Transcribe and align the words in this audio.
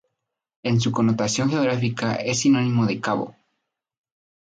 En 0.63 0.81
su 0.81 0.91
connotación 0.91 1.51
geográfica 1.51 2.15
es 2.15 2.39
sinónimo 2.39 2.87
de 2.87 2.99
cabo. 2.99 3.35